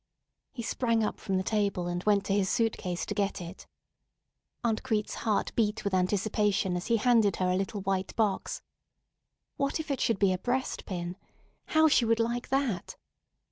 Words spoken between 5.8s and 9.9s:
with anticipation as he handed her a little white box. What